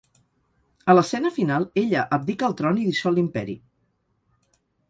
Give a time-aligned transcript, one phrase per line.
[0.93, 3.59] A l'escena final ella abdica el tron i dissol l'imperi.